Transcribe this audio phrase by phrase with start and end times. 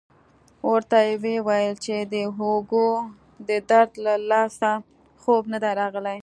[0.71, 2.89] ورته ویې ویل چې د اوږو
[3.47, 4.71] د درد له لاسه
[5.21, 6.19] خوب نه دی راغلی.